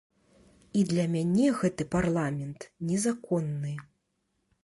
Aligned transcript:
І 0.79 0.79
для 0.91 1.03
мяне 1.15 1.47
гэты 1.59 1.83
парламент 1.95 2.67
незаконны. 2.93 3.75